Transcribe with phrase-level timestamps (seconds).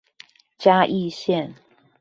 [0.57, 1.53] 嘉義線